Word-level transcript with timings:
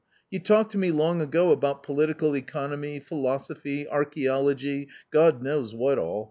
You 0.31 0.39
talked 0.39 0.71
to 0.71 0.79
me 0.79 0.89
long 0.89 1.21
ago 1.21 1.51
about 1.51 1.83
political 1.83 2.35
economy, 2.35 2.99
philosophy, 2.99 3.87
archaeology, 3.87 4.87
God 5.11 5.43
knows 5.43 5.75
what 5.75 5.99
all. 5.99 6.19